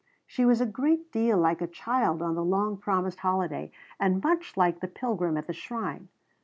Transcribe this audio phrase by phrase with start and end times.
[0.25, 3.69] She was a great deal like a child on the long promised holiday,
[3.99, 6.07] and much like the pilgrim at the shrine.